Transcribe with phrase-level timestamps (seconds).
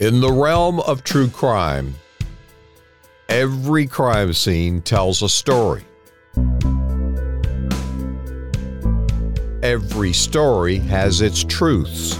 [0.00, 1.94] In the realm of true crime,
[3.28, 5.84] every crime scene tells a story.
[9.62, 12.18] Every story has its truths.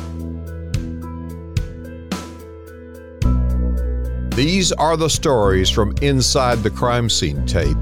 [4.36, 7.76] These are the stories from inside the crime scene tape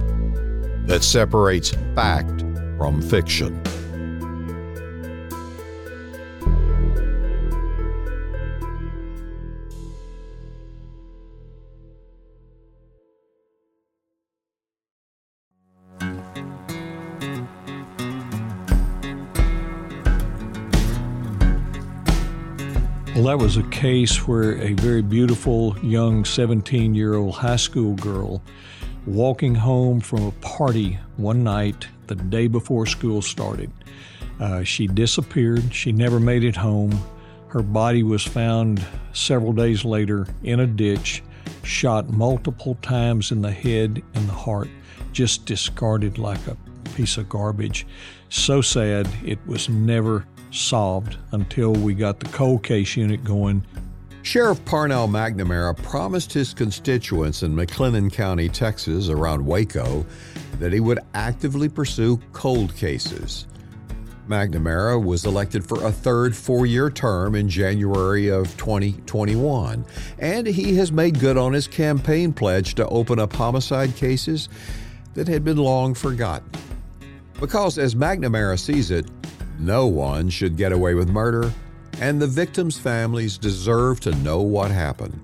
[0.86, 2.40] that separates fact
[2.78, 3.62] from fiction.
[23.32, 28.42] That was a case where a very beautiful young 17 year old high school girl
[29.06, 33.72] walking home from a party one night the day before school started.
[34.38, 35.72] Uh, she disappeared.
[35.72, 36.92] She never made it home.
[37.48, 41.22] Her body was found several days later in a ditch,
[41.62, 44.68] shot multiple times in the head and the heart,
[45.12, 46.56] just discarded like a
[46.94, 47.86] piece of garbage.
[48.28, 53.64] So sad, it was never solved until we got the cold case unit going.
[54.22, 60.06] Sheriff Parnell McNamara promised his constituents in McLennan County, Texas, around Waco,
[60.60, 63.48] that he would actively pursue cold cases.
[64.28, 69.84] McNamara was elected for a third four year term in January of 2021,
[70.20, 74.48] and he has made good on his campaign pledge to open up homicide cases
[75.14, 76.48] that had been long forgotten.
[77.40, 79.06] Because, as McNamara sees it,
[79.62, 81.52] no one should get away with murder,
[82.00, 85.20] and the victims' families deserve to know what happened.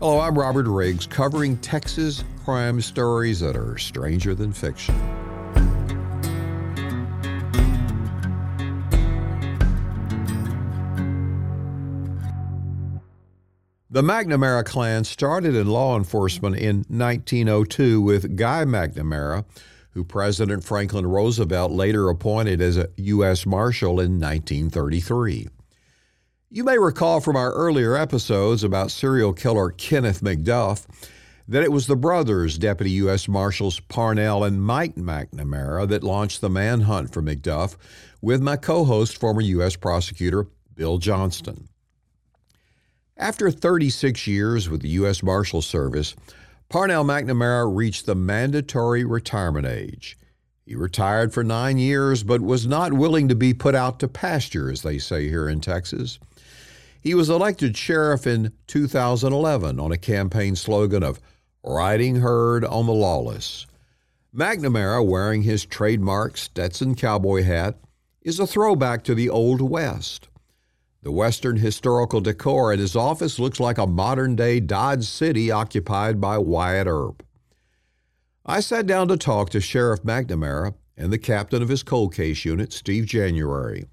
[0.00, 4.94] Hello, I'm Robert Riggs, covering Texas crime stories that are stranger than fiction.
[13.88, 19.44] The McNamara clan started in law enforcement in 1902 with Guy McNamara,
[19.94, 23.46] who President Franklin Roosevelt later appointed as a U.S.
[23.46, 25.48] Marshal in 1933.
[26.50, 30.86] You may recall from our earlier episodes about serial killer Kenneth McDuff
[31.46, 33.28] that it was the brothers, Deputy U.S.
[33.28, 37.76] Marshals Parnell and Mike McNamara, that launched the manhunt for McDuff
[38.20, 39.76] with my co host, former U.S.
[39.76, 41.68] Prosecutor Bill Johnston.
[43.16, 45.22] After 36 years with the U.S.
[45.22, 46.16] Marshal Service,
[46.68, 50.18] Parnell McNamara reached the mandatory retirement age.
[50.66, 54.70] He retired for nine years, but was not willing to be put out to pasture,
[54.70, 56.18] as they say here in Texas.
[57.00, 61.20] He was elected sheriff in 2011 on a campaign slogan of
[61.62, 63.66] riding herd on the lawless.
[64.34, 67.78] McNamara, wearing his trademark Stetson cowboy hat,
[68.22, 70.28] is a throwback to the Old West.
[71.04, 76.18] The Western historical decor at his office looks like a modern day Dodge City occupied
[76.18, 77.22] by Wyatt Earp.
[78.46, 82.46] I sat down to talk to Sheriff McNamara and the captain of his cold case
[82.46, 83.84] unit, Steve January.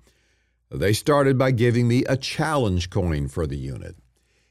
[0.70, 3.98] They started by giving me a challenge coin for the unit.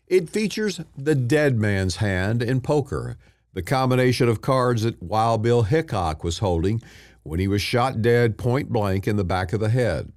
[0.06, 3.16] It features the dead man's hand in poker,
[3.54, 6.82] the combination of cards that Wild Bill Hickok was holding
[7.22, 10.12] when he was shot dead point blank in the back of the head.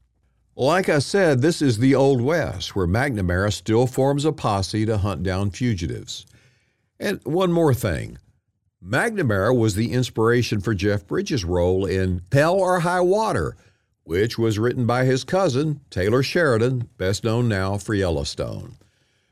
[0.56, 5.00] Like I said, this is the Old West, where McNamara still forms a posse to
[5.00, 6.28] hunt down fugitives.
[7.00, 8.20] And one more thing
[8.86, 13.58] McNamara was the inspiration for Jeff Bridges' role in Hell or High Water,
[14.04, 18.76] which was written by his cousin, Taylor Sheridan, best known now for Yellowstone.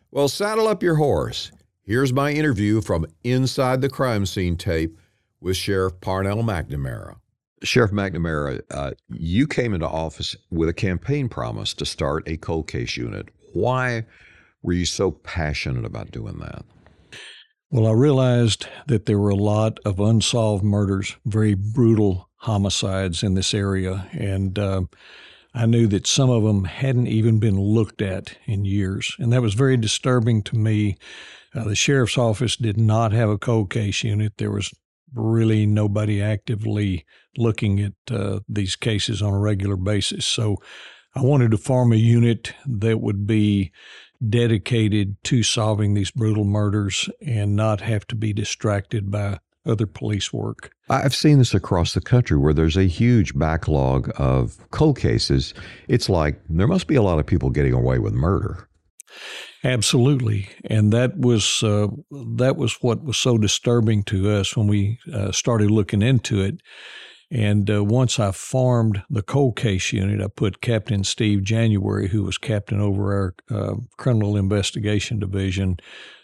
[0.09, 1.51] Well, saddle up your horse.
[1.83, 4.97] Here's my interview from Inside the Crime Scene tape
[5.39, 7.20] with Sheriff Parnell McNamara.
[7.63, 12.67] Sheriff McNamara, uh, you came into office with a campaign promise to start a cold
[12.67, 13.29] case unit.
[13.53, 14.05] Why
[14.63, 16.65] were you so passionate about doing that?
[17.69, 23.35] Well, I realized that there were a lot of unsolved murders, very brutal homicides in
[23.35, 24.81] this area, and uh,
[25.53, 29.41] I knew that some of them hadn't even been looked at in years, and that
[29.41, 30.97] was very disturbing to me.
[31.53, 34.33] Uh, the sheriff's office did not have a cold case unit.
[34.37, 34.73] There was
[35.13, 37.05] really nobody actively
[37.37, 40.25] looking at uh, these cases on a regular basis.
[40.25, 40.57] So
[41.15, 43.71] I wanted to form a unit that would be
[44.27, 50.31] dedicated to solving these brutal murders and not have to be distracted by other police
[50.33, 50.71] work.
[50.89, 55.53] I've seen this across the country where there's a huge backlog of cold cases.
[55.87, 58.67] It's like there must be a lot of people getting away with murder.
[59.63, 64.97] Absolutely, and that was uh, that was what was so disturbing to us when we
[65.13, 66.61] uh, started looking into it.
[67.29, 72.23] And uh, once I formed the cold case unit, I put Captain Steve January, who
[72.23, 75.77] was captain over our uh, criminal investigation division,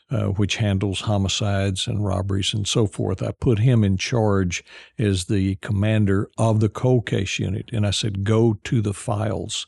[0.10, 3.22] uh, which handles homicides and robberies and so forth.
[3.22, 4.64] I put him in charge
[4.98, 7.70] as the commander of the cold case unit.
[7.72, 9.68] And I said, go to the files,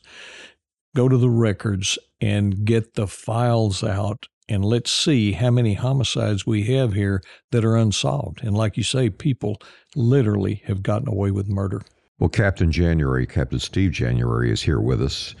[0.94, 4.26] go to the records and get the files out.
[4.48, 7.22] And let's see how many homicides we have here
[7.52, 8.42] that are unsolved.
[8.42, 9.60] And like you say, people
[9.94, 11.82] literally have gotten away with murder.
[12.18, 15.34] Well, Captain January, Captain Steve January is here with us.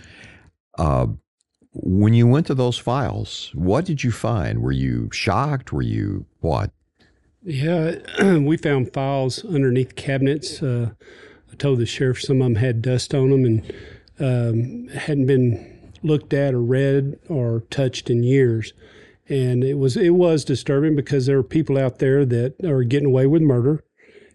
[0.78, 1.08] Uh,
[1.72, 4.60] when you went to those files, what did you find?
[4.60, 5.72] Were you shocked?
[5.72, 6.70] Were you what?
[7.42, 7.96] Yeah,
[8.38, 10.62] we found files underneath cabinets.
[10.62, 10.90] Uh,
[11.50, 13.72] I told the sheriff some of them had dust on them and
[14.20, 18.72] um, hadn't been looked at or read or touched in years.
[19.28, 23.06] And it was it was disturbing because there are people out there that are getting
[23.06, 23.84] away with murder,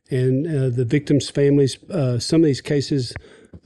[0.10, 1.78] and uh, the victims' families.
[1.90, 3.14] Uh, some of these cases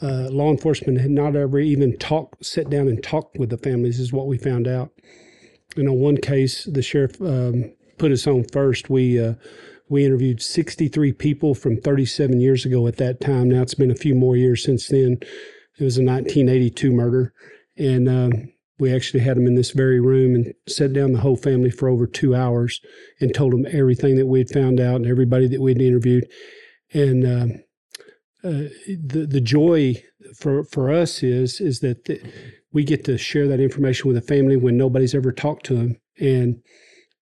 [0.01, 3.99] uh, law enforcement had not ever even talked, sat down and talked with the families,
[3.99, 4.91] is what we found out.
[5.75, 8.89] And on one case, the sheriff um, put us on first.
[8.89, 9.35] We uh,
[9.87, 13.49] we interviewed 63 people from 37 years ago at that time.
[13.49, 15.19] Now it's been a few more years since then.
[15.79, 17.33] It was a 1982 murder,
[17.77, 21.35] and um, we actually had them in this very room and sat down the whole
[21.35, 22.81] family for over two hours
[23.19, 26.27] and told them everything that we had found out and everybody that we'd interviewed.
[26.93, 27.51] And um,
[28.43, 30.01] uh, the the joy
[30.35, 32.21] for for us is is that the,
[32.71, 35.97] we get to share that information with a family when nobody's ever talked to them.
[36.19, 36.61] And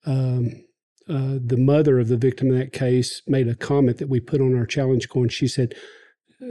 [0.05, 0.63] um,
[1.09, 4.41] uh, the mother of the victim in that case made a comment that we put
[4.41, 5.29] on our challenge coin.
[5.29, 5.73] She said,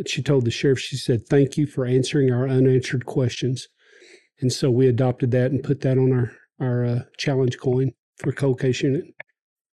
[0.06, 3.69] she told the sheriff, she said, "Thank you for answering our unanswered questions."
[4.41, 8.33] And so we adopted that and put that on our our uh, challenge coin for
[8.33, 9.05] cold case unit.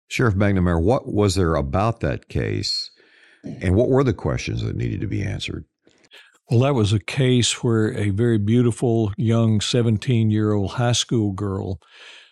[0.07, 2.89] Sheriff McNamara, what was there about that case
[3.61, 5.65] and what were the questions that needed to be answered?
[6.49, 11.31] Well, that was a case where a very beautiful young 17 year old high school
[11.31, 11.79] girl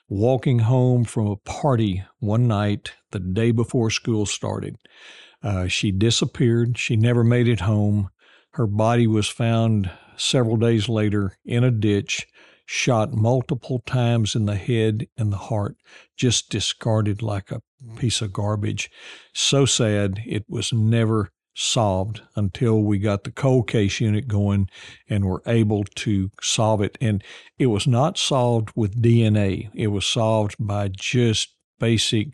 [0.09, 4.75] walking home from a party one night the day before school started.
[5.47, 6.77] Uh, she disappeared.
[6.77, 8.09] She never made it home.
[8.55, 12.27] Her body was found several days later in a ditch,
[12.65, 15.77] shot multiple times in the head and the heart,
[16.17, 17.61] just discarded like a
[17.95, 18.91] piece of garbage.
[19.33, 24.69] So sad, it was never solved until we got the cold case unit going
[25.09, 26.97] and were able to solve it.
[26.99, 27.23] And
[27.57, 32.33] it was not solved with DNA, it was solved by just basic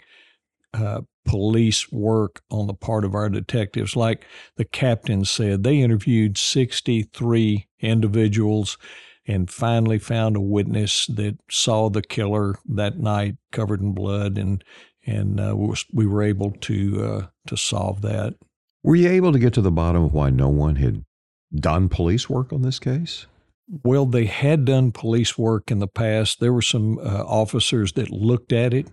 [0.74, 3.96] uh, police work on the part of our detectives.
[3.96, 4.26] Like
[4.58, 8.78] the captain said, they interviewed 63 individuals
[9.26, 14.64] and finally found a witness that saw the killer that night covered in blood and
[15.06, 15.54] and uh,
[15.92, 18.36] we were able to uh, to solve that.
[18.84, 21.04] Were you able to get to the bottom of why no one had
[21.54, 23.26] done police work on this case?
[23.84, 26.40] Well, they had done police work in the past.
[26.40, 28.88] There were some uh, officers that looked at it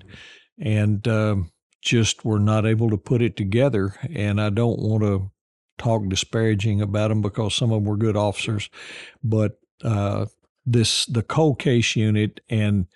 [0.59, 1.51] and um,
[1.81, 3.95] just were not able to put it together.
[4.15, 5.31] And I don't want to
[5.79, 8.69] talk disparaging about them because some of them were good officers,
[9.25, 10.27] but uh,
[10.67, 12.87] this the cold case unit and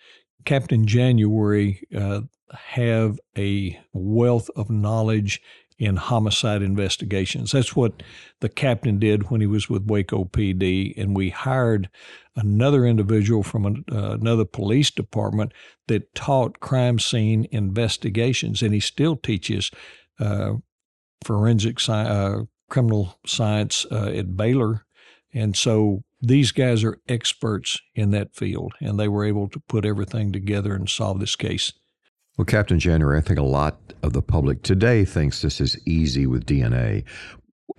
[0.44, 2.20] Captain January uh,
[2.52, 5.40] have a wealth of knowledge
[5.78, 7.52] in homicide investigations.
[7.52, 8.02] That's what
[8.40, 10.94] the captain did when he was with Waco PD.
[10.96, 11.88] And we hired
[12.36, 15.52] another individual from an, uh, another police department
[15.88, 18.62] that taught crime scene investigations.
[18.62, 19.70] And he still teaches
[20.20, 20.54] uh,
[21.24, 24.86] forensic sci- uh, criminal science uh, at Baylor.
[25.32, 29.84] And so these guys are experts in that field, and they were able to put
[29.84, 31.72] everything together and solve this case.
[32.36, 36.26] Well, Captain January, I think a lot of the public today thinks this is easy
[36.26, 37.04] with DNA.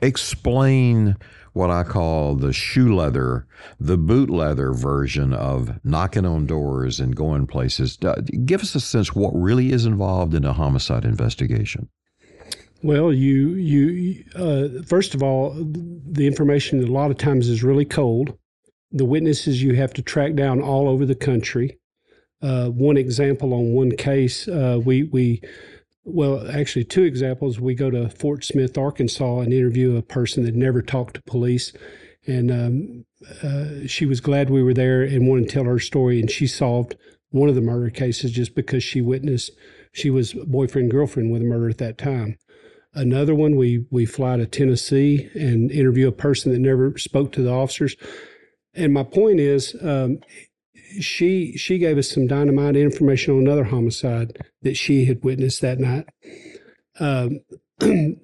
[0.02, 1.18] Explain
[1.52, 3.48] what I call the shoe leather,
[3.80, 7.98] the boot leather version of knocking on doors and going places.
[8.46, 11.90] Give us a sense what really is involved in a homicide investigation.
[12.82, 17.86] Well, you you uh, first of all, the information a lot of times is really
[17.86, 18.38] cold.
[18.92, 21.78] The witnesses you have to track down all over the country.
[22.42, 25.42] Uh, one example on one case, uh, we we
[26.04, 27.60] well actually two examples.
[27.60, 31.74] We go to Fort Smith, Arkansas, and interview a person that never talked to police,
[32.28, 33.06] and um,
[33.44, 36.20] uh, she was glad we were there and wanted to tell her story.
[36.20, 36.96] And she solved
[37.30, 39.52] one of the murder cases just because she witnessed.
[39.92, 42.38] She was boyfriend girlfriend with a murder at that time.
[42.94, 47.42] Another one, we we fly to Tennessee and interview a person that never spoke to
[47.42, 47.96] the officers.
[48.74, 50.20] And my point is, um,
[51.02, 55.80] she she gave us some dynamite information on another homicide that she had witnessed that
[55.80, 56.08] night.
[57.00, 57.40] Um,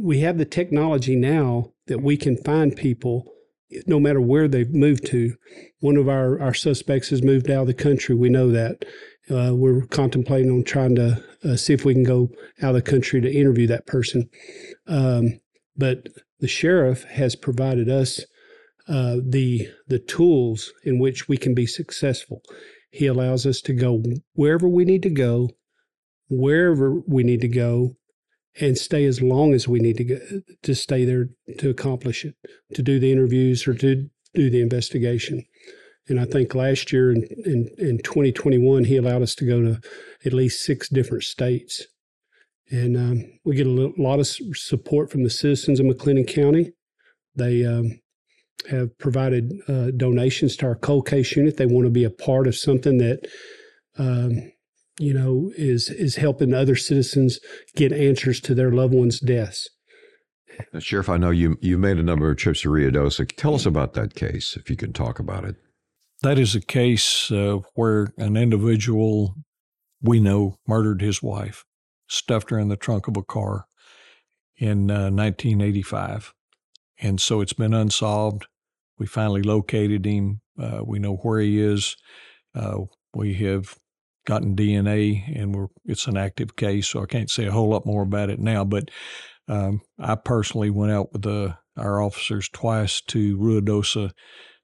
[0.00, 3.32] we have the technology now that we can find people
[3.86, 5.34] no matter where they've moved to.
[5.80, 8.14] One of our, our suspects has moved out of the country.
[8.14, 8.84] We know that.
[9.30, 12.30] Uh, we're contemplating on trying to uh, see if we can go
[12.62, 14.28] out of the country to interview that person.
[14.86, 15.40] Um,
[15.76, 16.08] but
[16.40, 18.24] the sheriff has provided us
[18.88, 22.42] uh, the the tools in which we can be successful.
[22.90, 24.02] He allows us to go
[24.34, 25.50] wherever we need to go,
[26.28, 27.96] wherever we need to go,
[28.60, 30.18] and stay as long as we need to go,
[30.62, 31.28] to stay there
[31.58, 32.34] to accomplish it,
[32.74, 35.44] to do the interviews or to do the investigation.
[36.08, 39.80] And I think last year in, in, in 2021, he allowed us to go to
[40.24, 41.86] at least six different states.
[42.70, 46.72] And um, we get a lot of support from the citizens of McLennan County.
[47.34, 48.00] They um,
[48.70, 51.56] have provided uh, donations to our cold case unit.
[51.56, 53.28] They want to be a part of something that,
[53.96, 54.52] um,
[54.98, 57.40] you know, is is helping other citizens
[57.76, 59.68] get answers to their loved ones' deaths.
[60.80, 63.30] Sheriff, I know you you made a number of trips to Ruidoso.
[63.36, 65.56] Tell us about that case, if you can talk about it.
[66.22, 69.36] That is a case uh, where an individual
[70.02, 71.64] we know murdered his wife,
[72.08, 73.66] stuffed her in the trunk of a car
[74.56, 76.34] in uh, 1985.
[77.00, 78.46] And so it's been unsolved.
[78.98, 80.40] We finally located him.
[80.60, 81.96] Uh, we know where he is.
[82.54, 82.78] Uh,
[83.14, 83.76] we have
[84.26, 87.86] gotten DNA, and we're it's an active case, so I can't say a whole lot
[87.86, 88.64] more about it now.
[88.64, 88.90] But
[89.46, 94.10] um, I personally went out with the, our officers twice to Ruidoso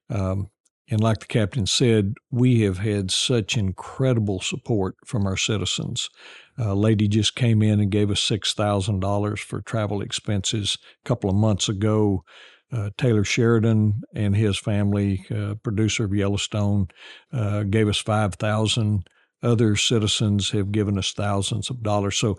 [0.09, 0.49] um,
[0.89, 6.09] and like the captain said, we have had such incredible support from our citizens.
[6.57, 11.35] A lady just came in and gave us $6,000 for travel expenses a couple of
[11.35, 12.23] months ago.
[12.71, 16.87] Uh, Taylor Sheridan and his family, uh, producer of Yellowstone,
[17.31, 19.07] uh, gave us 5000
[19.43, 22.17] Other citizens have given us thousands of dollars.
[22.17, 22.37] So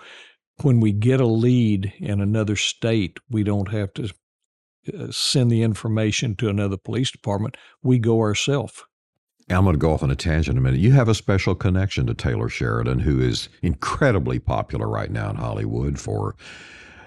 [0.62, 4.10] when we get a lead in another state, we don't have to
[4.92, 7.56] uh, send the information to another police department.
[7.82, 8.82] We go ourselves.
[9.48, 10.80] I'm going to go off on a tangent a minute.
[10.80, 15.36] You have a special connection to Taylor Sheridan, who is incredibly popular right now in
[15.36, 16.34] Hollywood for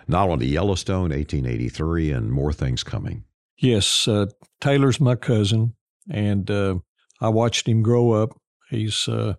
[0.08, 3.26] not only Yellowstone, 1883, and more things coming.
[3.58, 4.28] Yes, uh,
[4.62, 5.76] Taylor's my cousin,
[6.10, 6.76] and uh,
[7.20, 8.30] I watched him grow up.
[8.70, 9.34] He's uh,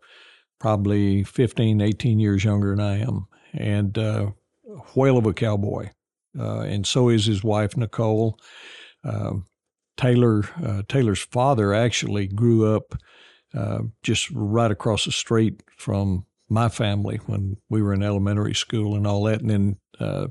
[0.58, 4.30] probably 15, 18 years younger than I am, and uh,
[4.94, 5.88] whale of a cowboy
[6.38, 8.38] uh, and so is his wife Nicole.
[9.04, 9.34] Uh,
[10.00, 12.94] Taylor uh, Taylor's father actually grew up
[13.54, 18.96] uh, just right across the street from my family when we were in elementary school
[18.96, 20.28] and all that, and then uh,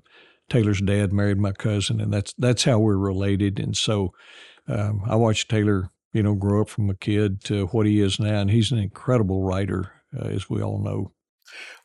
[0.50, 3.60] Taylor's dad married my cousin, and that's that's how we're related.
[3.60, 4.12] And so
[4.68, 8.20] um, I watched Taylor, you know, grow up from a kid to what he is
[8.20, 11.12] now, and he's an incredible writer, uh, as we all know.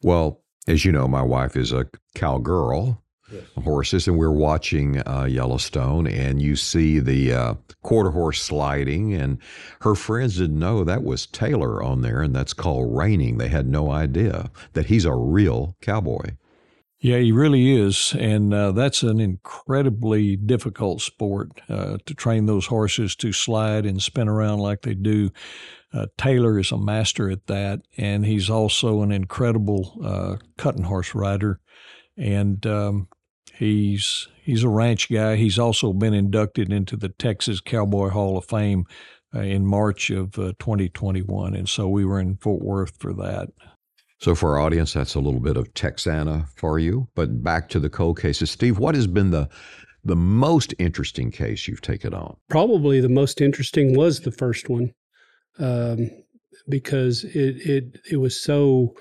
[0.03, 3.45] Well, as you know, my wife is a cowgirl, yes.
[3.63, 9.39] horses, and we're watching uh, Yellowstone, and you see the uh, quarter horse sliding, and
[9.81, 13.39] her friends didn't know that was Taylor on there, and that's called reining.
[13.39, 16.37] They had no idea that he's a real cowboy.
[17.05, 22.65] Yeah, he really is, and uh, that's an incredibly difficult sport uh, to train those
[22.65, 25.31] horses to slide and spin around like they do.
[25.93, 31.15] Uh, Taylor is a master at that, and he's also an incredible uh, cutting horse
[31.15, 31.61] rider.
[32.17, 33.09] And um,
[33.59, 35.37] He's he's a ranch guy.
[35.37, 38.85] He's also been inducted into the Texas Cowboy Hall of Fame
[39.35, 43.49] uh, in March of uh, 2021, and so we were in Fort Worth for that.
[44.19, 47.09] So, for our audience, that's a little bit of Texana for you.
[47.15, 48.79] But back to the cold cases, Steve.
[48.79, 49.49] What has been the
[50.05, 52.37] the most interesting case you've taken on?
[52.49, 54.93] Probably the most interesting was the first one,
[55.59, 56.11] um,
[56.69, 58.97] because it it it was so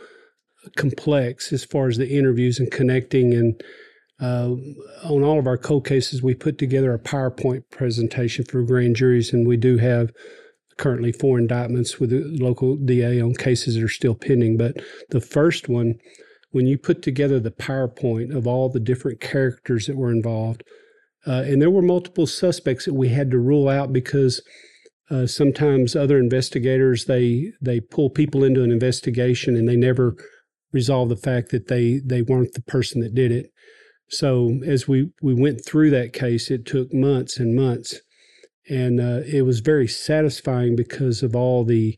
[0.75, 3.61] complex as far as the interviews and connecting and
[4.21, 4.55] uh,
[5.03, 9.33] on all of our cold cases, we put together a PowerPoint presentation for grand juries,
[9.33, 10.11] and we do have
[10.77, 14.55] currently four indictments with the local DA on cases that are still pending.
[14.55, 14.77] But
[15.09, 15.95] the first one,
[16.51, 20.63] when you put together the PowerPoint of all the different characters that were involved,
[21.27, 24.41] uh, and there were multiple suspects that we had to rule out because
[25.09, 30.15] uh, sometimes other investigators they they pull people into an investigation and they never
[30.73, 33.51] resolve the fact that they they weren't the person that did it.
[34.09, 38.01] So as we we went through that case, it took months and months,
[38.69, 41.97] and uh, it was very satisfying because of all the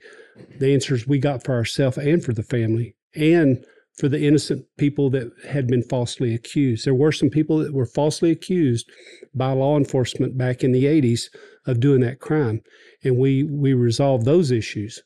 [0.59, 3.65] the answers we got for ourselves and for the family and
[3.97, 6.85] for the innocent people that had been falsely accused.
[6.85, 8.89] There were some people that were falsely accused
[9.33, 11.29] by law enforcement back in the 80s
[11.65, 12.61] of doing that crime,
[13.03, 15.01] and we we resolved those issues,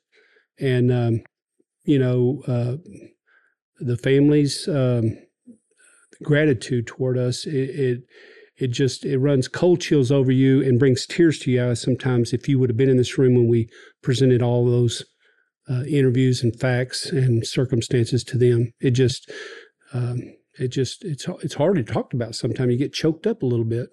[0.60, 1.22] and um,
[1.86, 2.78] you know uh,
[3.80, 4.68] the families.
[4.68, 5.18] Um,
[6.24, 7.46] gratitude toward us.
[7.46, 8.00] It, it,
[8.58, 12.34] it just it runs cold chills over you and brings tears to your eyes sometimes.
[12.34, 13.70] If you would have been in this room when we
[14.02, 15.06] presented all those
[15.70, 19.32] uh, interviews and facts and circumstances to them, it just
[19.94, 20.20] um,
[20.60, 22.36] it just it's it's hard to talk about.
[22.36, 23.90] Sometimes you get choked up a little bit.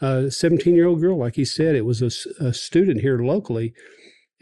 [0.00, 3.74] A 17 year old girl, like he said, it was a, a student here locally,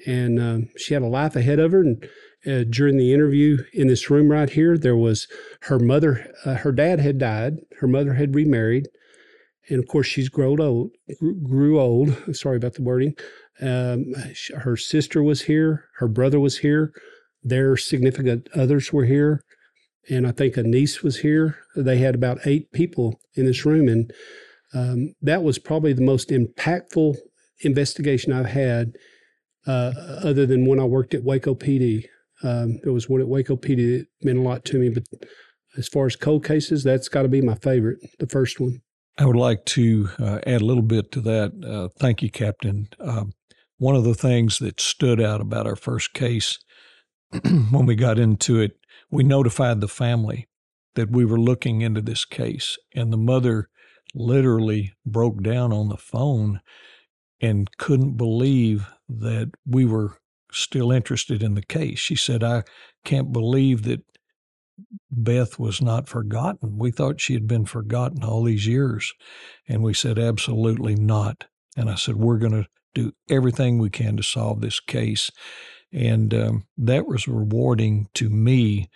[0.07, 1.81] and um, she had a life ahead of her.
[1.81, 2.07] And
[2.47, 5.26] uh, during the interview in this room right here, there was
[5.62, 6.33] her mother.
[6.45, 7.55] Uh, her dad had died.
[7.81, 8.88] Her mother had remarried,
[9.69, 10.90] and of course she's grown old.
[11.21, 12.16] Grew old.
[12.37, 13.14] Sorry about the wording.
[13.61, 14.12] Um,
[14.59, 15.87] her sister was here.
[15.99, 16.93] Her brother was here.
[17.43, 19.43] Their significant others were here
[20.09, 21.59] and I think a niece was here.
[21.75, 24.12] They had about eight people in this room, and
[24.73, 27.16] um, that was probably the most impactful
[27.61, 28.93] investigation I've had,
[29.66, 32.07] uh, other than when I worked at Waco PD.
[32.43, 35.05] Um, was one at Waco PD that meant a lot to me, but
[35.76, 38.81] as far as cold cases, that's got to be my favorite, the first one.
[39.19, 41.52] I would like to uh, add a little bit to that.
[41.64, 42.88] Uh, thank you, Captain.
[43.00, 43.33] Um,
[43.78, 46.59] one of the things that stood out about our first case
[47.71, 48.78] when we got into it
[49.11, 50.49] we notified the family
[50.95, 53.69] that we were looking into this case, and the mother
[54.14, 56.61] literally broke down on the phone
[57.40, 60.16] and couldn't believe that we were
[60.58, 61.98] still interested in the case.
[61.98, 62.64] She said, I
[63.04, 64.02] can't believe that
[65.10, 66.78] Beth was not forgotten.
[66.78, 69.12] We thought she had been forgotten all these years.
[69.68, 71.46] And we said, absolutely not.
[71.76, 75.30] And I said, we're going to do everything we can to solve this case.
[75.92, 78.88] And um, that was rewarding to me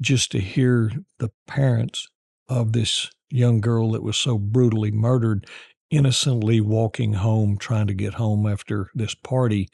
[0.00, 2.06] just to hear the parents
[2.48, 5.46] of this young girl that was so brutally murdered
[5.90, 9.68] innocently walking home, trying to get home after this party.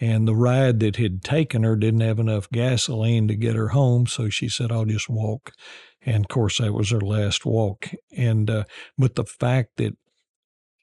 [0.00, 4.06] And the ride that had taken her didn't have enough gasoline to get her home.
[4.06, 5.52] So she said, I'll just walk.
[6.00, 7.90] And of course, that was her last walk.
[8.16, 8.64] And, uh,
[8.96, 9.94] but the fact that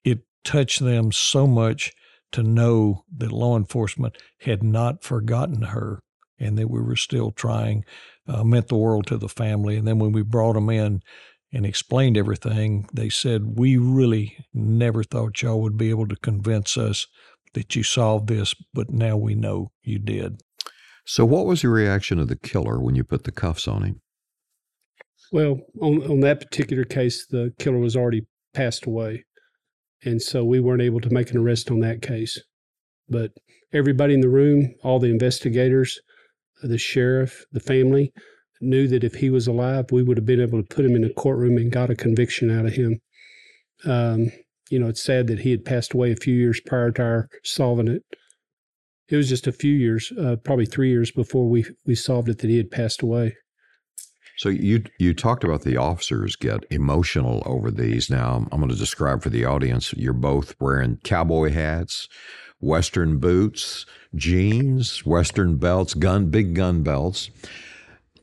[0.04, 1.92] it touched them so much
[2.32, 6.00] to know that law enforcement had not forgotten her
[6.40, 7.84] and that we were still trying
[8.28, 9.76] uh, meant the world to the family.
[9.76, 11.02] And then when we brought them in
[11.52, 16.78] and explained everything, they said, We really never thought y'all would be able to convince
[16.78, 17.08] us
[17.58, 20.42] that you solved this, but now we know you did.
[21.06, 24.02] So, what was the reaction of the killer when you put the cuffs on him?
[25.32, 29.26] Well, on, on that particular case, the killer was already passed away.
[30.06, 32.40] And so we weren't able to make an arrest on that case.
[33.10, 33.32] But
[33.74, 36.00] everybody in the room, all the investigators,
[36.62, 38.14] the sheriff, the family,
[38.62, 41.04] knew that if he was alive, we would have been able to put him in
[41.04, 43.00] a courtroom and got a conviction out of him.
[43.86, 44.32] Um,
[44.70, 47.30] you know, it's sad that he had passed away a few years prior to our
[47.44, 48.04] solving it.
[49.10, 52.40] It was just a few years, uh, probably three years before we we solved it
[52.40, 53.36] that he had passed away.
[54.38, 58.10] So you you talked about the officers get emotional over these.
[58.10, 59.94] Now I'm going to describe for the audience.
[59.94, 62.08] You're both wearing cowboy hats,
[62.60, 67.32] western boots, jeans, western belts, gun big gun belts.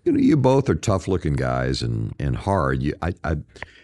[0.05, 2.83] You know, you both are tough looking guys and and hard.
[2.83, 3.37] You, I, I,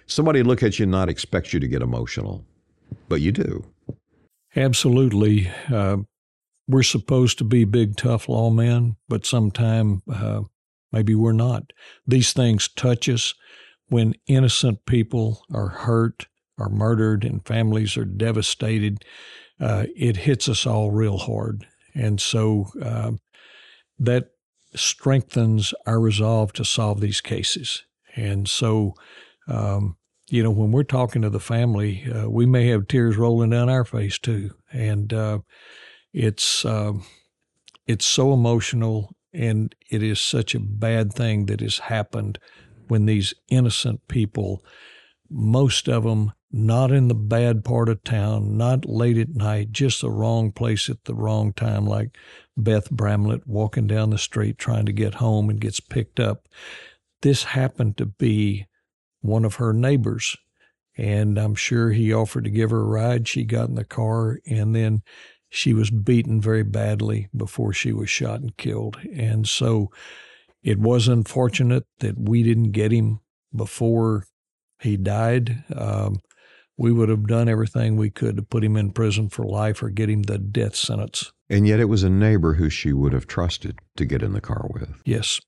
[0.06, 2.44] somebody look at you and not expect you to get emotional,
[3.08, 3.64] but you do.
[4.56, 5.50] Absolutely.
[5.72, 5.98] Uh,
[6.68, 10.42] we're supposed to be big, tough lawmen, but sometime uh,
[10.92, 11.72] Maybe we're not.
[12.06, 13.34] These things touch us
[13.88, 16.26] when innocent people are hurt,
[16.58, 19.04] are murdered, and families are devastated.
[19.60, 21.66] Uh, it hits us all real hard.
[21.94, 23.12] And so uh,
[23.98, 24.30] that
[24.74, 27.84] strengthens our resolve to solve these cases.
[28.16, 28.94] And so,
[29.48, 29.96] um,
[30.30, 33.68] you know, when we're talking to the family, uh, we may have tears rolling down
[33.68, 34.50] our face too.
[34.72, 35.40] And uh,
[36.12, 37.04] it's, um,
[37.86, 42.38] it's so emotional and it is such a bad thing that has happened
[42.88, 44.64] when these innocent people,
[45.28, 50.00] most of them not in the bad part of town, not late at night, just
[50.00, 52.16] the wrong place at the wrong time, like
[52.56, 56.48] Beth Bramlett walking down the street trying to get home and gets picked up.
[57.22, 58.66] This happened to be
[59.20, 60.36] one of her neighbors.
[60.96, 63.28] And I'm sure he offered to give her a ride.
[63.28, 65.02] She got in the car and then
[65.48, 68.98] she was beaten very badly before she was shot and killed.
[69.12, 69.90] And so
[70.62, 73.20] it was unfortunate that we didn't get him
[73.54, 74.26] before
[74.80, 75.64] he died.
[75.74, 76.20] Um,
[76.76, 79.90] we would have done everything we could to put him in prison for life or
[79.90, 81.32] get him the death sentence.
[81.50, 84.40] And yet it was a neighbor who she would have trusted to get in the
[84.40, 84.90] car with.
[85.04, 85.40] Yes.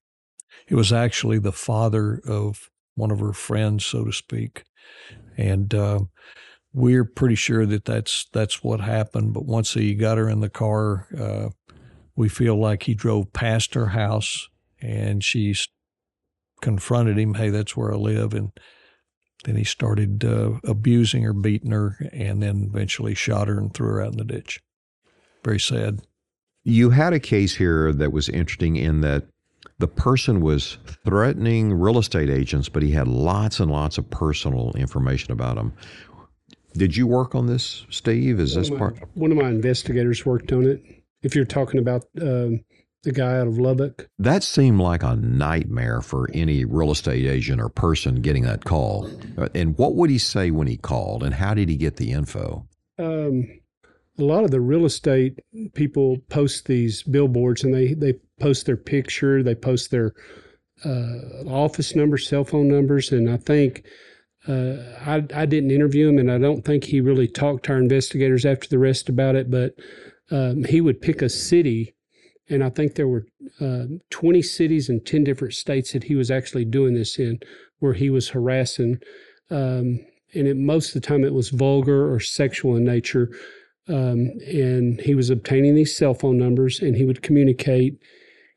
[0.68, 4.64] It was actually the father of one of her friends, so to speak.
[5.36, 6.00] And uh,
[6.72, 9.34] we're pretty sure that that's that's what happened.
[9.34, 11.48] But once he got her in the car, uh,
[12.16, 14.48] we feel like he drove past her house
[14.80, 15.54] and she
[16.60, 18.50] confronted him, "Hey, that's where I live," and
[19.44, 23.88] then he started uh, abusing her, beating her, and then eventually shot her and threw
[23.88, 24.60] her out in the ditch.
[25.44, 26.00] Very sad.
[26.64, 29.26] You had a case here that was interesting in that
[29.82, 34.70] the person was threatening real estate agents, but he had lots and lots of personal
[34.76, 35.72] information about them.
[36.74, 38.38] Did you work on this, Steve?
[38.38, 39.08] Is this one of my, part?
[39.14, 40.84] One of my investigators worked on it.
[41.22, 42.60] If you're talking about um,
[43.02, 47.60] the guy out of Lubbock, That seemed like a nightmare for any real estate agent
[47.60, 49.10] or person getting that call.
[49.36, 52.12] Uh, And what would he say when he called, and how did he get the
[52.12, 52.68] info?
[53.00, 53.48] um,
[54.18, 55.40] a lot of the real estate
[55.72, 58.12] people post these billboards and they, they
[58.42, 60.12] post their picture, they post their
[60.84, 63.84] uh, office numbers, cell phone numbers, and I think
[64.48, 64.76] uh,
[65.06, 68.44] I, I didn't interview him, and I don't think he really talked to our investigators
[68.44, 69.48] after the rest about it.
[69.50, 69.74] But
[70.32, 71.94] um, he would pick a city,
[72.48, 73.26] and I think there were
[73.60, 77.38] uh, 20 cities in 10 different states that he was actually doing this in,
[77.78, 78.98] where he was harassing.
[79.50, 80.00] Um,
[80.34, 83.28] and it, most of the time it was vulgar or sexual in nature.
[83.88, 87.98] Um, and he was obtaining these cell phone numbers and he would communicate.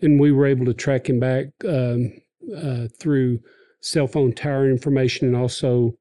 [0.01, 2.11] And we were able to track him back um,
[2.55, 3.39] uh, through
[3.81, 5.91] cell phone tower information and also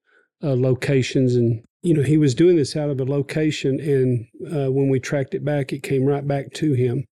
[0.42, 1.36] uh, locations.
[1.36, 3.78] And, you know, he was doing this out of a location.
[3.80, 7.04] And uh, when we tracked it back, it came right back to him.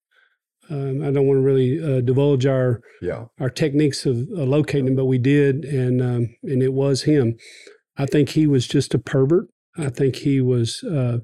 [0.70, 3.26] Um, I don't want to really uh, divulge our Yeah.
[3.40, 7.34] our techniques of uh, locating him, but we did, and um, and it was him.
[7.98, 9.48] I think he was just a pervert.
[9.76, 10.82] I think he was.
[10.84, 11.18] Uh,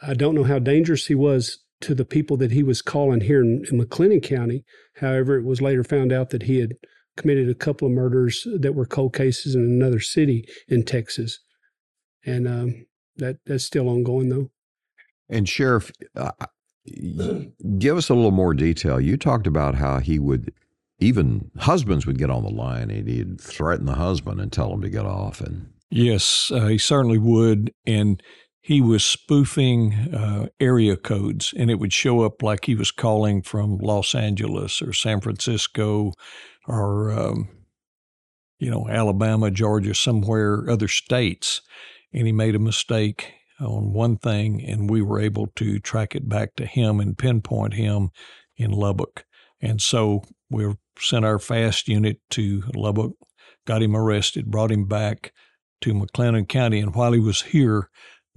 [0.00, 3.42] I don't know how dangerous he was to the people that he was calling here
[3.42, 4.64] in, in McLennan County.
[4.96, 6.74] However, it was later found out that he had
[7.16, 11.40] committed a couple of murders that were cold cases in another city in Texas,
[12.24, 14.50] and um, that that's still ongoing though.
[15.28, 16.30] And Sheriff, uh,
[17.78, 19.00] give us a little more detail.
[19.00, 20.52] You talked about how he would,
[20.98, 24.82] even husbands would get on the line and he'd threaten the husband and tell him
[24.82, 25.40] to get off.
[25.40, 27.72] And Yes, uh, he certainly would.
[27.86, 28.22] And
[28.62, 33.42] he was spoofing uh, area codes, and it would show up like he was calling
[33.42, 36.12] from Los Angeles or San Francisco
[36.68, 37.48] or, um,
[38.60, 41.60] you know, Alabama, Georgia, somewhere, other states.
[42.14, 46.28] And he made a mistake on one thing, and we were able to track it
[46.28, 48.10] back to him and pinpoint him
[48.56, 49.24] in Lubbock.
[49.60, 53.14] And so we sent our fast unit to Lubbock,
[53.66, 55.32] got him arrested, brought him back
[55.80, 56.78] to McLennan County.
[56.78, 57.88] And while he was here,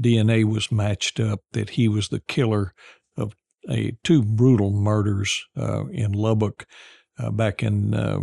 [0.01, 2.73] DNA was matched up that he was the killer
[3.17, 3.35] of
[3.69, 6.65] a two brutal murders uh, in Lubbock
[7.17, 8.21] uh, back in, uh,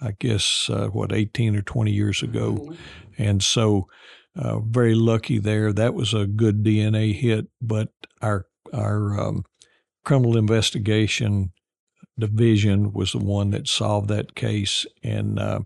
[0.00, 2.74] I guess, uh, what, 18 or 20 years ago.
[3.18, 3.88] And so,
[4.36, 5.72] uh, very lucky there.
[5.72, 7.90] That was a good DNA hit, but
[8.22, 9.44] our our um,
[10.04, 11.52] criminal investigation
[12.18, 14.86] division was the one that solved that case.
[15.02, 15.60] And uh,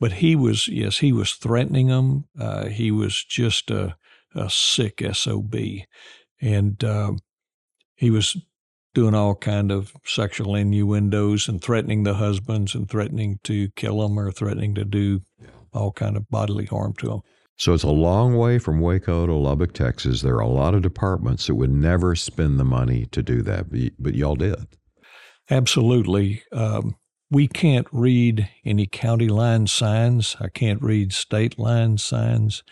[0.00, 2.24] but he was yes, he was threatening them.
[2.38, 3.96] Uh, he was just a,
[4.36, 5.54] a sick sob,
[6.40, 7.12] and uh,
[7.96, 8.36] he was
[8.94, 14.18] doing all kind of sexual innuendos and threatening the husbands and threatening to kill them
[14.18, 15.20] or threatening to do
[15.72, 17.20] all kind of bodily harm to them.
[17.56, 20.22] so it's a long way from Waco to Lubbock, Texas.
[20.22, 23.68] There are a lot of departments that would never spend the money to do that,
[23.70, 24.66] but y- but y'all did.
[25.50, 26.42] Absolutely.
[26.52, 26.96] Um,
[27.30, 30.36] we can't read any county line signs.
[30.40, 32.62] I can't read state line signs.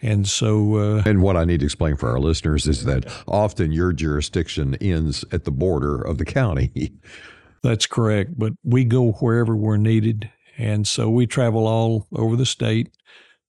[0.00, 3.72] And so, uh, And what I need to explain for our listeners is that often
[3.72, 6.92] your jurisdiction ends at the border of the county.
[7.62, 8.38] that's correct.
[8.38, 10.30] But we go wherever we're needed.
[10.56, 12.90] And so we travel all over the state.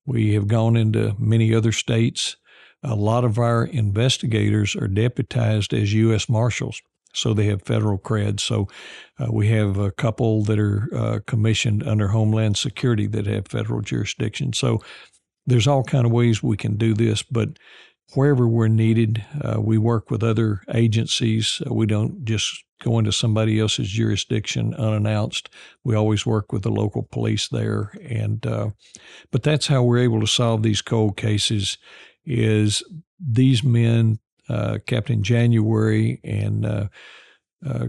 [0.05, 2.35] We have gone into many other states.
[2.83, 6.29] A lot of our investigators are deputized as U.S.
[6.29, 6.81] Marshals.
[7.13, 8.39] So they have federal cred.
[8.39, 8.67] So
[9.19, 13.81] uh, we have a couple that are uh, commissioned under Homeland Security that have federal
[13.81, 14.53] jurisdiction.
[14.53, 14.79] So
[15.49, 17.49] there's all kind of ways we can do this, but
[18.13, 21.62] wherever we're needed, uh, we work with other agencies.
[21.65, 25.49] Uh, we don't just go into somebody else's jurisdiction unannounced.
[25.83, 28.69] We always work with the local police there, and uh,
[29.31, 31.77] but that's how we're able to solve these cold cases.
[32.25, 32.83] Is
[33.19, 36.88] these men, uh, Captain January and uh,
[37.65, 37.88] uh,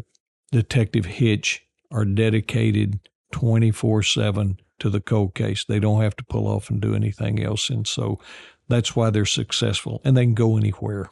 [0.51, 3.01] Detective Hitch, are dedicated
[3.33, 5.65] twenty four seven to the cold case.
[5.65, 8.19] They don't have to pull off and do anything else, and so
[8.69, 11.11] that's why they're successful, and they can go anywhere.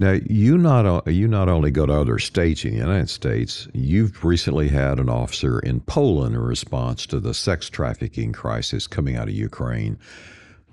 [0.00, 4.24] Now, you not you not only go to other states in the United States, you've
[4.24, 9.28] recently had an officer in Poland in response to the sex trafficking crisis coming out
[9.28, 9.98] of Ukraine.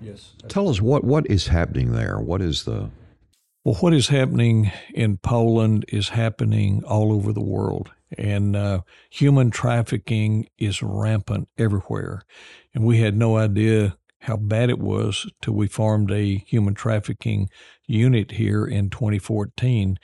[0.00, 0.32] Yes.
[0.48, 2.18] Tell us what what is happening there.
[2.18, 2.90] What is the
[3.64, 7.90] Well, what is happening in Poland is happening all over the world.
[8.16, 12.22] And uh, human trafficking is rampant everywhere.
[12.74, 17.48] And we had no idea how bad it was till we formed a human trafficking
[17.86, 19.98] unit here in 2014.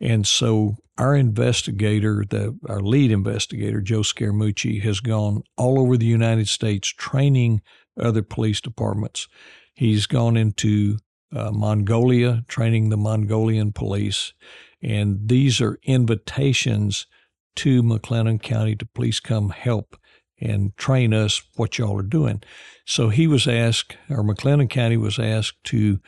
[0.00, 6.06] And so our investigator, the our lead investigator, Joe Scaramucci, has gone all over the
[6.06, 7.62] United States training
[8.00, 9.28] other police departments.
[9.74, 10.98] He's gone into
[11.34, 14.32] uh, Mongolia, training the Mongolian police.
[14.82, 17.06] And these are invitations
[17.56, 19.96] to McLennan County to please come help
[20.40, 22.42] and train us what y'all are doing.
[22.84, 26.00] So he was asked, or McLennan County was asked to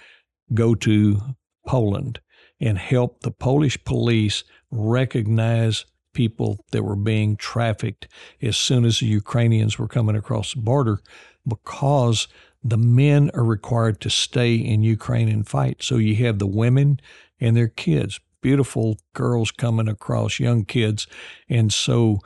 [0.54, 1.20] go to
[1.66, 2.20] Poland
[2.60, 8.08] and help the Polish police recognize people that were being trafficked
[8.42, 11.00] as soon as the Ukrainians were coming across the border
[11.46, 12.28] because
[12.62, 15.82] the men are required to stay in Ukraine and fight.
[15.82, 17.00] So you have the women
[17.40, 21.06] and their kids, beautiful girls coming across, young kids.
[21.48, 22.20] And so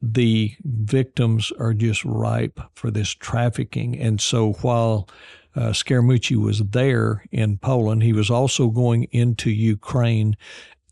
[0.00, 3.98] the victims are just ripe for this trafficking.
[3.98, 5.08] And so while
[5.54, 10.36] uh, Scaramucci was there in Poland, he was also going into Ukraine,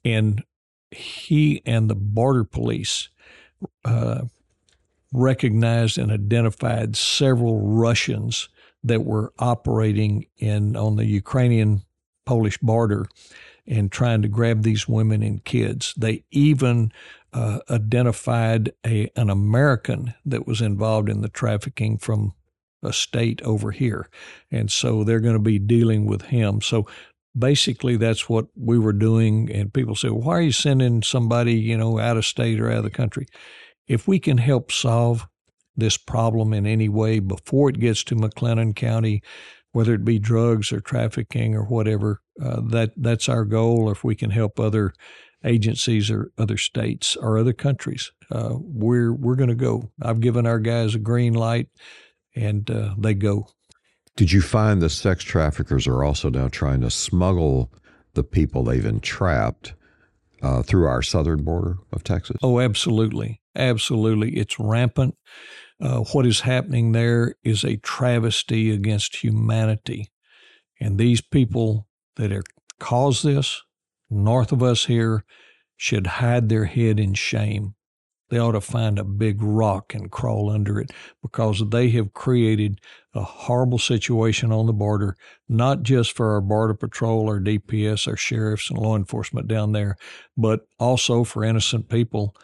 [0.04, 0.42] and
[0.90, 3.10] he and the border police
[3.84, 4.22] uh,
[5.12, 8.48] recognized and identified several Russians
[8.82, 11.82] that were operating in on the Ukrainian
[12.26, 13.06] Polish border
[13.66, 15.94] and trying to grab these women and kids.
[15.96, 16.92] They even
[17.32, 22.34] uh, identified a an American that was involved in the trafficking from
[22.82, 24.08] a state over here,
[24.50, 26.60] and so they're going to be dealing with him.
[26.60, 26.86] So
[27.36, 29.50] basically, that's what we were doing.
[29.50, 32.78] And people say, "Why are you sending somebody, you know, out of state or out
[32.78, 33.26] of the country?"
[33.86, 35.26] If we can help solve
[35.76, 39.22] this problem in any way before it gets to McLennan County,
[39.72, 43.90] whether it be drugs or trafficking or whatever, uh, that that's our goal.
[43.90, 44.92] If we can help other
[45.44, 49.90] agencies or other states or other countries, uh, we're we're going to go.
[50.02, 51.68] I've given our guys a green light,
[52.34, 53.48] and uh, they go.
[54.16, 57.72] Did you find the sex traffickers are also now trying to smuggle
[58.14, 59.74] the people they've entrapped
[60.40, 62.36] uh, through our southern border of Texas?
[62.42, 64.36] Oh, absolutely, absolutely.
[64.36, 65.16] It's rampant.
[65.80, 70.12] Uh, what is happening there is a travesty against humanity,
[70.80, 72.44] and these people that are
[72.78, 73.62] caused this
[74.10, 75.24] north of us here
[75.76, 77.74] should hide their head in shame.
[78.30, 80.90] They ought to find a big rock and crawl under it
[81.22, 82.80] because they have created
[83.14, 85.16] a horrible situation on the border,
[85.48, 89.96] not just for our Border Patrol, our DPS, our sheriffs, and law enforcement down there,
[90.36, 92.34] but also for innocent people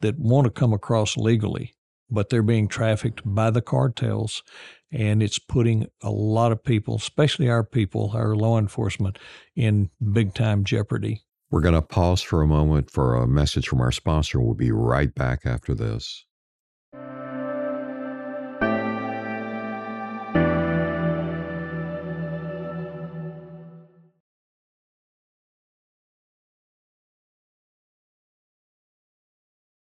[0.00, 1.74] that want to come across legally,
[2.10, 4.42] but they're being trafficked by the cartels.
[4.92, 9.18] And it's putting a lot of people, especially our people, our law enforcement,
[9.54, 11.22] in big time jeopardy.
[11.50, 14.40] We're going to pause for a moment for a message from our sponsor.
[14.40, 16.24] We'll be right back after this.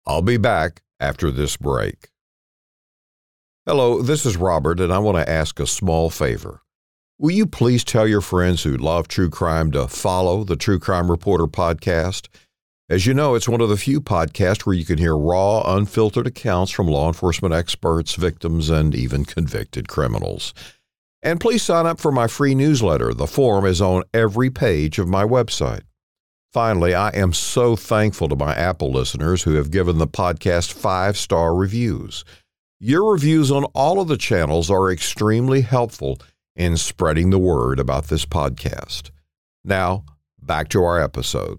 [0.07, 2.09] I'll be back after this break.
[3.68, 6.62] Hello, this is Robert, and I want to ask a small favor.
[7.18, 11.11] Will you please tell your friends who love true crime to follow the True Crime
[11.11, 12.28] Reporter podcast?
[12.88, 16.26] As you know, it's one of the few podcasts where you can hear raw, unfiltered
[16.26, 20.54] accounts from law enforcement experts, victims, and even convicted criminals.
[21.22, 23.12] And please sign up for my free newsletter.
[23.12, 25.83] The form is on every page of my website.
[26.54, 31.18] Finally, I am so thankful to my Apple listeners who have given the podcast five
[31.18, 32.24] star reviews.
[32.81, 36.21] Your reviews on all of the channels are extremely helpful
[36.55, 39.11] in spreading the word about this podcast.
[39.64, 40.05] Now,
[40.41, 41.59] back to our episode.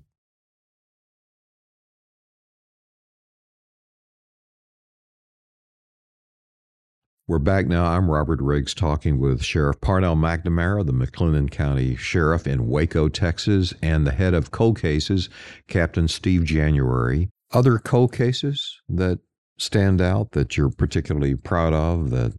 [7.27, 7.83] We're back now.
[7.83, 13.73] I'm Robert Riggs talking with Sheriff Parnell McNamara, the McLennan County Sheriff in Waco, Texas,
[13.83, 15.27] and the head of cold cases,
[15.67, 17.27] Captain Steve January.
[17.51, 19.19] Other cold cases that
[19.59, 22.33] stand out that you're particularly proud of that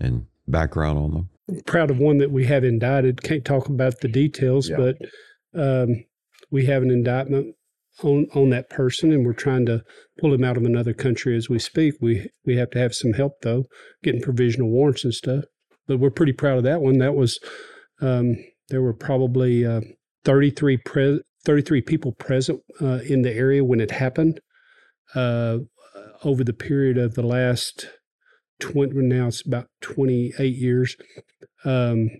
[0.00, 1.28] and background on them?
[1.66, 3.22] proud of one that we have indicted.
[3.22, 4.76] Can't talk about the details, yeah.
[4.76, 4.96] but
[5.54, 6.04] um,
[6.50, 7.54] we have an indictment
[8.02, 9.82] on on that person, and we're trying to
[10.18, 11.94] pull him out of another country as we speak.
[12.00, 13.64] We we have to have some help though,
[14.02, 15.44] getting provisional warrants and stuff.
[15.86, 16.98] But we're pretty proud of that one.
[16.98, 17.38] That was
[18.00, 18.36] um,
[18.68, 19.80] there were probably uh,
[20.24, 24.40] 33 pre- 33 people present uh, in the area when it happened.
[25.14, 25.58] Uh,
[26.24, 27.88] over the period of the last
[28.60, 30.96] 20, now it's about 28 years,
[31.64, 32.10] um,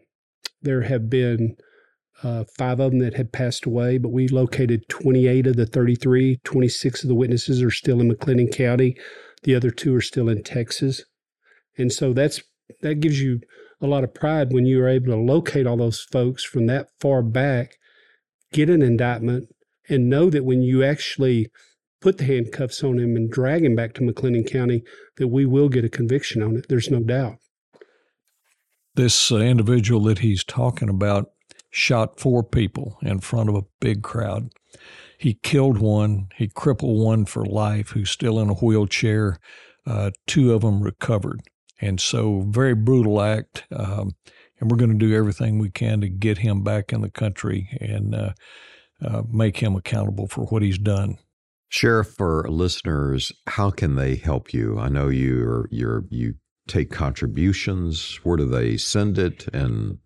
[0.63, 1.57] there have been
[2.23, 6.41] uh, five of them that had passed away, but we located 28 of the 33.
[6.45, 8.97] 26 of the witnesses are still in McLennan County.
[9.45, 11.05] The other two are still in Texas.
[11.77, 12.43] And so that's
[12.81, 13.41] that gives you
[13.81, 16.89] a lot of pride when you are able to locate all those folks from that
[17.01, 17.77] far back,
[18.53, 19.49] get an indictment,
[19.89, 21.51] and know that when you actually
[22.01, 24.83] put the handcuffs on him and drag him back to McLennan County,
[25.17, 26.67] that we will get a conviction on it.
[26.69, 27.37] There's no doubt.
[28.95, 31.31] This uh, individual that he's talking about
[31.71, 34.51] shot four people in front of a big crowd.
[35.19, 39.39] He killed one, he crippled one for life who's still in a wheelchair.
[39.87, 41.41] Uh, two of them recovered.
[41.81, 43.65] And so, very brutal act.
[43.73, 44.13] Um,
[44.61, 47.69] and we're going to do everything we can to get him back in the country
[47.81, 48.33] and uh,
[49.01, 51.19] uh, make him accountable for what he's done.
[51.69, 54.79] Sheriff, for listeners, how can they help you?
[54.79, 56.35] I know you're you're you
[56.67, 58.21] take contributions.
[58.23, 59.99] Where do they send it, and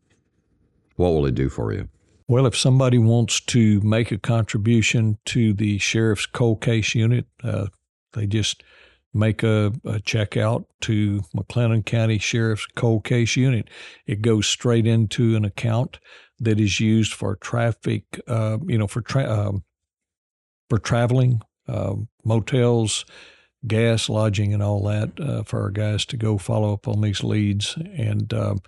[0.97, 1.89] what will it do for you?
[2.29, 7.67] Well, if somebody wants to make a contribution to the sheriff's cold case unit, uh,
[8.13, 8.63] they just
[9.15, 13.69] make a, a check out to McLennan County Sheriff's Cold Case Unit.
[14.07, 15.99] It goes straight into an account
[16.41, 19.53] that is used for traffic, uh, you know, for tra- uh,
[20.69, 21.95] for traveling, uh,
[22.25, 23.05] motels,
[23.67, 27.23] gas, lodging, and all that uh, for our guys to go follow up on these
[27.23, 27.77] leads.
[27.95, 28.61] And um,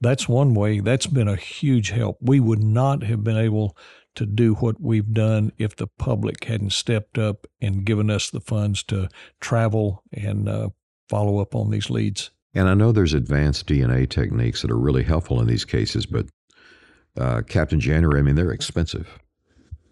[0.00, 0.80] that's one way.
[0.80, 2.18] That's been a huge help.
[2.20, 3.76] We would not have been able
[4.16, 8.40] to do what we've done if the public hadn't stepped up and given us the
[8.40, 9.08] funds to
[9.40, 10.70] travel and uh,
[11.08, 12.30] follow up on these leads.
[12.54, 16.26] And I know there's advanced DNA techniques that are really helpful in these cases, but
[17.18, 19.18] uh, Captain January, I mean, they're expensive.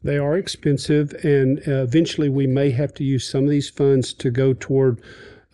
[0.04, 4.12] They are expensive, and uh, eventually we may have to use some of these funds
[4.12, 5.00] to go toward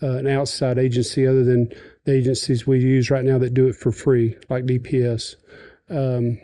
[0.02, 1.72] uh, an outside agency other than
[2.04, 5.36] the agencies we use right now that do it for free, like DPS.
[5.88, 6.40] Um,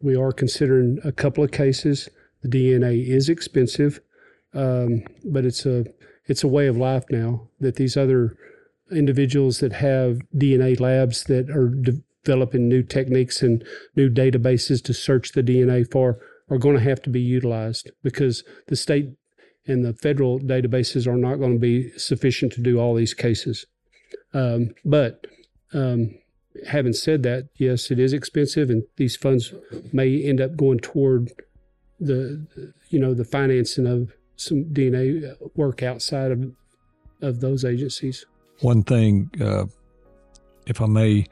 [0.00, 2.08] we are considering a couple of cases.
[2.42, 4.00] The DNA is expensive,
[4.54, 5.84] um, but it's a
[6.26, 8.38] it's a way of life now that these other
[8.90, 13.62] individuals that have DNA labs that are developing new techniques and
[13.96, 16.18] new databases to search the DNA for
[16.50, 19.08] are going to have to be utilized because the state
[19.66, 23.64] and the federal databases are not going to be sufficient to do all these cases.
[24.34, 25.26] Um, but
[25.72, 26.14] um,
[26.68, 29.54] having said that, yes, it is expensive, and these funds
[29.92, 31.32] may end up going toward
[31.98, 32.46] the,
[32.90, 36.52] you know, the financing of some DNA work outside of
[37.22, 38.26] of those agencies.
[38.60, 39.64] One thing, uh,
[40.66, 41.26] if I may,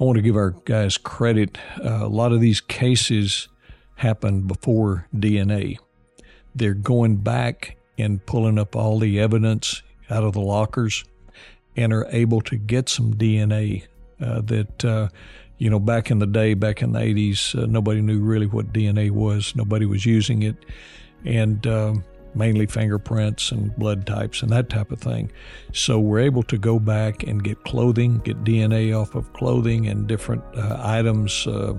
[0.00, 1.58] I want to give our guys credit.
[1.82, 3.48] Uh, a lot of these cases
[3.98, 5.78] happened before DNA.
[6.54, 11.04] They're going back and pulling up all the evidence out of the lockers
[11.76, 13.86] and are able to get some DNA
[14.20, 15.08] uh, that, uh,
[15.58, 18.72] you know, back in the day, back in the 80s, uh, nobody knew really what
[18.72, 19.54] DNA was.
[19.54, 20.64] Nobody was using it.
[21.24, 25.30] And um, mainly fingerprints and blood types and that type of thing.
[25.72, 30.06] So we're able to go back and get clothing, get DNA off of clothing and
[30.06, 31.74] different uh, items, uh,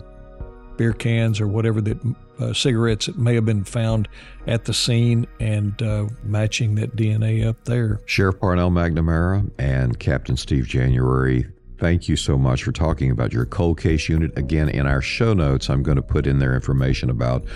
[0.79, 4.07] beer cans or whatever that uh, cigarettes that may have been found
[4.47, 7.99] at the scene and uh, matching that DNA up there.
[8.05, 11.45] Sheriff Parnell McNamara and Captain Steve January,
[11.79, 14.37] Thank you so much for talking about your cold case unit.
[14.37, 17.47] Again, in our show notes, I'm going to put in there information about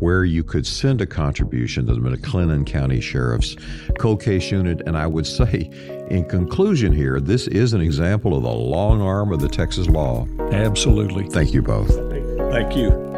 [0.00, 3.54] where you could send a contribution to the McLennan County Sheriff's
[4.00, 4.82] cold case unit.
[4.84, 5.70] And I would say,
[6.10, 10.26] in conclusion here, this is an example of the long arm of the Texas law.
[10.50, 11.28] Absolutely.
[11.28, 12.07] Thank you both.
[12.50, 13.08] Thank you.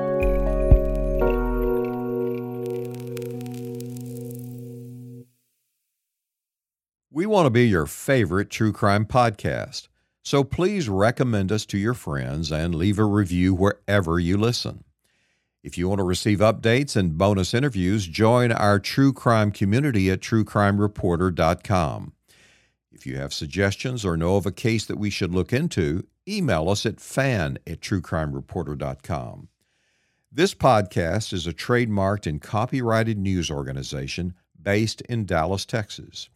[7.12, 9.88] We want to be your favorite true crime podcast.
[10.22, 14.84] So please recommend us to your friends and leave a review wherever you listen.
[15.62, 20.20] If you want to receive updates and bonus interviews, join our true crime community at
[20.20, 22.12] truecrimereporter.com.
[22.92, 26.68] If you have suggestions or know of a case that we should look into, email
[26.68, 29.48] us at fan at truecrimereporter.com.
[30.32, 36.28] This podcast is a trademarked and copyrighted news organization based in Dallas, Texas.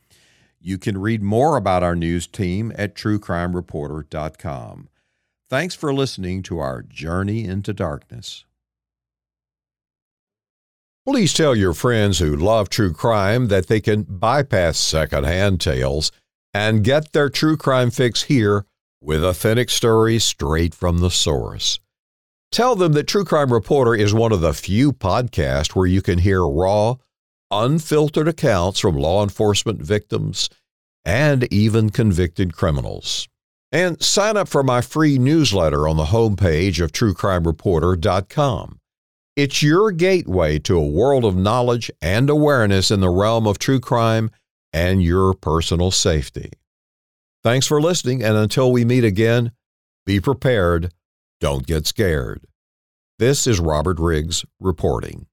[0.61, 4.89] You can read more about our news team at truecrimereporter.com.
[5.51, 8.45] Thanks for listening to our Journey into Darkness.
[11.07, 16.11] Please tell your friends who love true crime that they can bypass secondhand tales
[16.55, 18.65] and get their true crime fix here
[19.05, 21.79] with authentic stories straight from the source.
[22.51, 26.19] Tell them that True Crime Reporter is one of the few podcasts where you can
[26.19, 26.95] hear raw,
[27.51, 30.49] unfiltered accounts from law enforcement victims
[31.05, 33.29] and even convicted criminals.
[33.71, 38.79] And sign up for my free newsletter on the homepage of truecrimereporter.com.
[39.37, 43.81] It's your gateway to a world of knowledge and awareness in the realm of true
[43.81, 44.31] crime
[44.73, 46.53] and your personal safety.
[47.45, 49.53] Thanks for listening, and until we meet again,
[50.07, 50.95] be prepared.
[51.41, 52.47] Don't get scared.
[53.19, 55.27] This is Robert Riggs reporting.